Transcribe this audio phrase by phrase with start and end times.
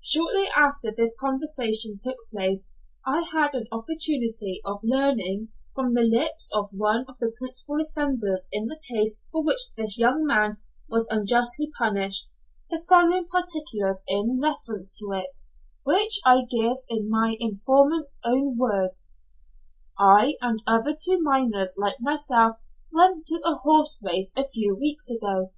[0.00, 2.74] Shortly after this conversation took place,
[3.06, 8.48] I had an opportunity of learning, from the lips of one of the principal offenders
[8.50, 10.56] in the case for which this young man
[10.88, 12.30] was unjustly punished,
[12.70, 15.40] the following particulars in reference to it,
[15.84, 19.18] which I give in my informant's own words:
[19.98, 22.56] "I and other two miners like myself
[22.90, 25.52] went to a horse race a few weeks ago.